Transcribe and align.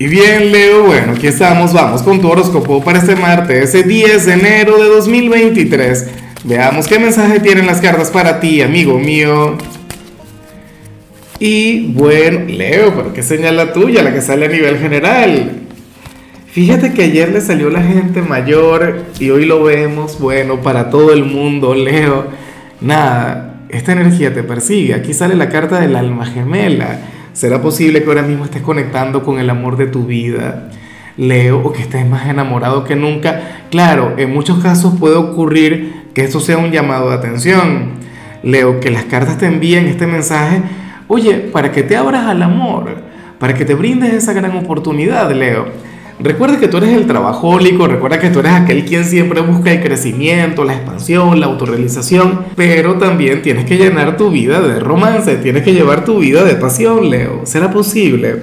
Y 0.00 0.08
bien, 0.08 0.50
Leo, 0.50 0.84
bueno, 0.84 1.12
aquí 1.12 1.26
estamos, 1.26 1.74
vamos 1.74 2.00
con 2.00 2.22
tu 2.22 2.30
horóscopo 2.30 2.82
para 2.82 3.00
este 3.00 3.16
martes, 3.16 3.64
ese 3.64 3.82
10 3.82 4.24
de 4.24 4.32
enero 4.32 4.82
de 4.82 4.88
2023. 4.88 6.08
Veamos 6.44 6.88
qué 6.88 6.98
mensaje 6.98 7.38
tienen 7.38 7.66
las 7.66 7.82
cartas 7.82 8.10
para 8.10 8.40
ti, 8.40 8.62
amigo 8.62 8.98
mío. 8.98 9.58
Y 11.38 11.92
bueno, 11.92 12.46
Leo, 12.48 12.94
pero 12.96 13.12
qué 13.12 13.22
señal 13.22 13.58
la 13.58 13.74
tuya, 13.74 14.02
la 14.02 14.14
que 14.14 14.22
sale 14.22 14.46
a 14.46 14.48
nivel 14.48 14.78
general. 14.78 15.50
Fíjate 16.46 16.94
que 16.94 17.02
ayer 17.02 17.30
le 17.30 17.42
salió 17.42 17.68
la 17.68 17.82
gente 17.82 18.22
mayor 18.22 19.04
y 19.18 19.28
hoy 19.28 19.44
lo 19.44 19.64
vemos, 19.64 20.18
bueno, 20.18 20.62
para 20.62 20.88
todo 20.88 21.12
el 21.12 21.26
mundo, 21.26 21.74
Leo. 21.74 22.24
Nada, 22.80 23.66
esta 23.68 23.92
energía 23.92 24.32
te 24.32 24.42
persigue. 24.44 24.94
Aquí 24.94 25.12
sale 25.12 25.36
la 25.36 25.50
carta 25.50 25.78
del 25.78 25.94
alma 25.94 26.24
gemela 26.24 27.00
¿Será 27.40 27.62
posible 27.62 28.02
que 28.02 28.08
ahora 28.10 28.20
mismo 28.20 28.44
estés 28.44 28.60
conectando 28.60 29.22
con 29.22 29.38
el 29.38 29.48
amor 29.48 29.78
de 29.78 29.86
tu 29.86 30.04
vida? 30.04 30.68
Leo, 31.16 31.62
o 31.64 31.72
que 31.72 31.80
estés 31.80 32.06
más 32.06 32.28
enamorado 32.28 32.84
que 32.84 32.96
nunca. 32.96 33.64
Claro, 33.70 34.12
en 34.18 34.30
muchos 34.30 34.62
casos 34.62 34.92
puede 35.00 35.16
ocurrir 35.16 36.02
que 36.12 36.22
esto 36.22 36.38
sea 36.38 36.58
un 36.58 36.70
llamado 36.70 37.08
de 37.08 37.14
atención. 37.14 37.92
Leo, 38.42 38.78
que 38.78 38.90
las 38.90 39.04
cartas 39.04 39.38
te 39.38 39.46
envíen 39.46 39.86
este 39.86 40.06
mensaje, 40.06 40.60
oye, 41.08 41.32
para 41.36 41.72
que 41.72 41.82
te 41.82 41.96
abras 41.96 42.26
al 42.26 42.42
amor, 42.42 42.96
para 43.38 43.54
que 43.54 43.64
te 43.64 43.74
brindes 43.74 44.12
esa 44.12 44.34
gran 44.34 44.54
oportunidad, 44.58 45.32
Leo. 45.32 45.64
Recuerda 46.22 46.60
que 46.60 46.68
tú 46.68 46.76
eres 46.76 46.90
el 46.90 47.06
trabajólico, 47.06 47.86
recuerda 47.86 48.18
que 48.18 48.28
tú 48.28 48.40
eres 48.40 48.52
aquel 48.52 48.84
quien 48.84 49.06
siempre 49.06 49.40
busca 49.40 49.72
el 49.72 49.80
crecimiento, 49.82 50.64
la 50.64 50.74
expansión, 50.74 51.40
la 51.40 51.46
autorrealización, 51.46 52.40
pero 52.56 52.96
también 52.96 53.40
tienes 53.40 53.64
que 53.64 53.78
llenar 53.78 54.18
tu 54.18 54.30
vida 54.30 54.60
de 54.60 54.80
romance, 54.80 55.36
tienes 55.36 55.62
que 55.62 55.72
llevar 55.72 56.04
tu 56.04 56.18
vida 56.18 56.44
de 56.44 56.56
pasión, 56.56 57.08
Leo. 57.08 57.46
¿Será 57.46 57.70
posible? 57.70 58.36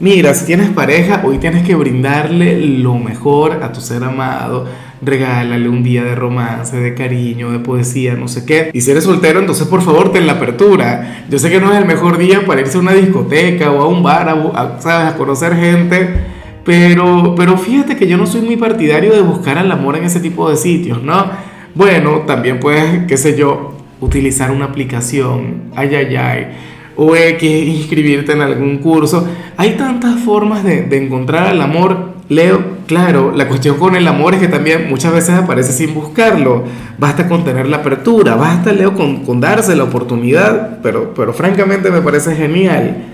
Mira, 0.00 0.34
si 0.34 0.44
tienes 0.44 0.70
pareja, 0.70 1.22
hoy 1.24 1.38
tienes 1.38 1.64
que 1.64 1.76
brindarle 1.76 2.60
lo 2.66 2.96
mejor 2.96 3.62
a 3.62 3.70
tu 3.70 3.80
ser 3.80 4.02
amado. 4.02 4.66
Regálale 5.00 5.68
un 5.68 5.84
día 5.84 6.02
de 6.02 6.16
romance, 6.16 6.76
de 6.76 6.94
cariño, 6.94 7.52
de 7.52 7.60
poesía, 7.60 8.16
no 8.16 8.26
sé 8.26 8.44
qué. 8.44 8.70
Y 8.72 8.80
si 8.80 8.90
eres 8.90 9.04
soltero, 9.04 9.38
entonces 9.38 9.68
por 9.68 9.82
favor 9.82 10.10
ten 10.10 10.26
la 10.26 10.32
apertura. 10.32 11.26
Yo 11.30 11.38
sé 11.38 11.48
que 11.48 11.60
no 11.60 11.72
es 11.72 11.78
el 11.78 11.84
mejor 11.84 12.18
día 12.18 12.44
para 12.44 12.60
irse 12.60 12.76
a 12.76 12.80
una 12.80 12.92
discoteca 12.92 13.70
o 13.70 13.82
a 13.82 13.86
un 13.86 14.02
bar, 14.02 14.28
a, 14.28 14.80
¿sabes? 14.80 15.14
a 15.14 15.16
conocer 15.16 15.54
gente 15.54 16.33
pero, 16.64 17.34
pero 17.36 17.58
fíjate 17.58 17.96
que 17.96 18.06
yo 18.06 18.16
no 18.16 18.26
soy 18.26 18.40
muy 18.40 18.56
partidario 18.56 19.12
de 19.12 19.20
buscar 19.20 19.58
el 19.58 19.70
amor 19.70 19.96
en 19.96 20.04
ese 20.04 20.20
tipo 20.20 20.48
de 20.48 20.56
sitios, 20.56 21.02
¿no? 21.02 21.30
Bueno, 21.74 22.22
también 22.26 22.60
puedes, 22.60 23.06
qué 23.06 23.16
sé 23.16 23.36
yo, 23.36 23.76
utilizar 24.00 24.50
una 24.50 24.66
aplicación, 24.66 25.64
ay, 25.74 25.94
ay, 25.94 26.16
ay, 26.16 26.46
o 26.96 27.14
inscribirte 27.16 28.32
en 28.32 28.40
algún 28.40 28.78
curso. 28.78 29.28
Hay 29.56 29.72
tantas 29.72 30.20
formas 30.20 30.64
de, 30.64 30.82
de 30.82 31.04
encontrar 31.04 31.52
el 31.52 31.60
amor. 31.60 32.14
Leo, 32.28 32.62
claro, 32.86 33.32
la 33.36 33.48
cuestión 33.48 33.76
con 33.76 33.96
el 33.96 34.06
amor 34.08 34.34
es 34.34 34.40
que 34.40 34.48
también 34.48 34.88
muchas 34.88 35.12
veces 35.12 35.30
aparece 35.30 35.72
sin 35.72 35.92
buscarlo. 35.92 36.64
Basta 36.96 37.28
con 37.28 37.44
tener 37.44 37.66
la 37.66 37.78
apertura, 37.78 38.36
basta, 38.36 38.72
Leo, 38.72 38.94
con, 38.94 39.24
con 39.24 39.40
darse 39.40 39.76
la 39.76 39.84
oportunidad, 39.84 40.78
pero, 40.82 41.12
pero 41.14 41.34
francamente 41.34 41.90
me 41.90 42.00
parece 42.00 42.34
genial. 42.34 43.13